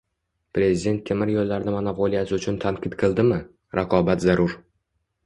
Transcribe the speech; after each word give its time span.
Prezident 0.57 1.01
temir 1.09 1.31
yo'llarni 1.33 1.73
monopoliyasi 1.75 2.35
uchun 2.37 2.57
tanqid 2.63 2.97
qildimi? 3.05 3.39
Raqobat 3.81 4.25
zarur 4.29 4.57